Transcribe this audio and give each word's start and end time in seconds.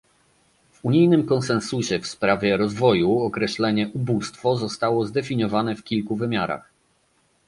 W 0.71 0.85
unijnym 0.85 1.25
konsensusie 1.25 1.99
w 1.99 2.07
sprawie 2.07 2.57
rozwoju 2.57 3.19
określenie 3.19 3.89
"ubóstwo" 3.93 4.55
zostało 4.57 5.05
zdefiniowane 5.05 5.75
w 5.75 5.83
kilku 5.83 6.15
wymiarach 6.15 6.71